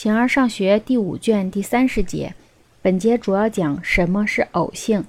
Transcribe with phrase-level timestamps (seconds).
[0.00, 2.32] 形而上学第五卷第三十节，
[2.80, 5.04] 本节主要讲什么是偶性。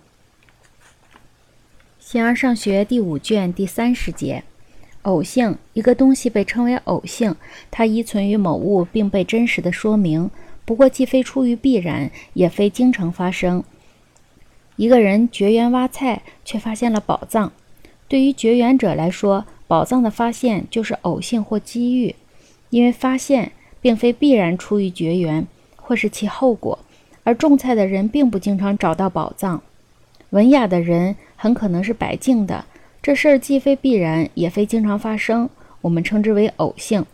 [2.00, 4.44] 形而上学第五卷第三十节，
[5.04, 7.36] 偶性，一个东西被称为偶性，
[7.70, 10.32] 它依存于某物，并被真实的说明。
[10.66, 13.64] 不过，既非出于必然，也非经常发生。
[14.76, 17.52] 一个人掘园挖菜，却发现了宝藏。
[18.08, 22.16] 对于掘园者来说，宝藏的发现就是偶性或机遇，
[22.72, 23.52] 因为发现
[23.82, 26.80] 并非必然出于绝缘，或是其后果。
[27.24, 29.62] 而种菜的人并不经常找到宝藏，
[30.32, 32.66] 文雅的人很可能是白净的。
[33.02, 35.50] 这事儿既非必然，也非经常发生，
[35.82, 37.06] 我们称之为偶性。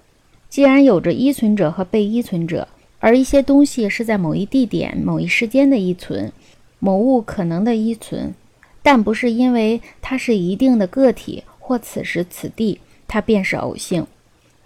[0.49, 2.67] 既然有着依存者和被依存者，
[2.99, 6.31] 而一些东西是在某一地点、某一时间的依存，
[6.79, 8.34] 某物可能的依存，
[8.81, 11.43] 但不是因为它是一定的个体。
[11.59, 14.05] 或此时此地，它便是偶性。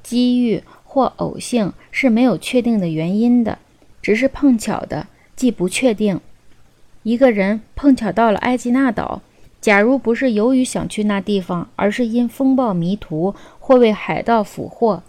[0.04, 3.60] 机遇或偶性是没有确定的原因的，
[4.02, 6.20] 只是碰巧的，既不确定。
[7.04, 9.22] 一个人碰巧到了埃及纳岛，
[9.62, 15.04] 假如不是由于想去那地方，而是因风暴迷途或被海盗俘获，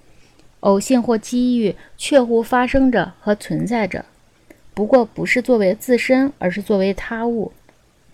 [0.60, 4.04] 偶性或机遇确乎发生着和存在着。
[4.74, 7.52] 不过不是作为自身，而是作为他物。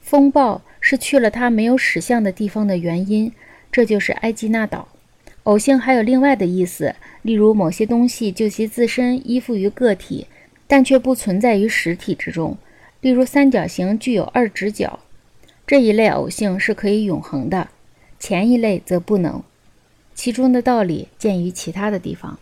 [0.01, 3.33] 风暴是去了他没有驶向的地方的原因。
[3.73, 4.86] 这就是埃及纳岛。
[5.47, 10.27] 偶性还有另外的意思，例如某些东西就其自身依附于个体，
[10.66, 12.58] 但却不存在于实体之中。
[13.00, 14.98] 例如三角形具有二直角，
[15.64, 17.69] 这一类偶性是可以永恒的，
[18.19, 19.41] 前一类则不能。
[20.17, 22.41] 其中的道理见于其他的地方。